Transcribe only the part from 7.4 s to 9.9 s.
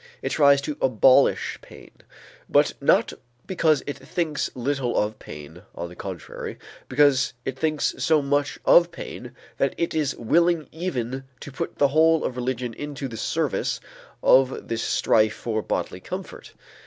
it thinks so much of pain that